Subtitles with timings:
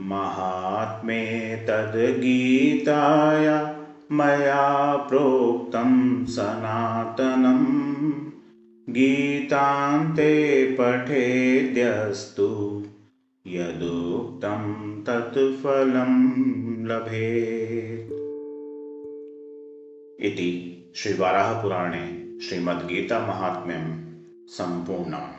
[0.00, 3.76] महात्मे तद्गीताय
[4.12, 12.81] मया प्रोक्तं सनातनम् गीतान्ते पठेद्यस्तु
[13.54, 14.62] यदुक्तं
[15.06, 16.12] तत् फलं
[16.88, 18.12] लभेत्
[20.28, 20.50] इति
[21.00, 22.04] श्रीवाराहपुराणे
[22.46, 23.86] श्रीमद्गीतामाहात्म्यं
[24.56, 25.31] सम्पूर्णम्